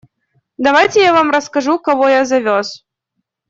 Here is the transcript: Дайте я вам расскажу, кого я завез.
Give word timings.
Дайте 0.67 1.03
я 1.03 1.13
вам 1.13 1.29
расскажу, 1.29 1.77
кого 1.77 2.09
я 2.09 2.25
завез. 2.25 2.83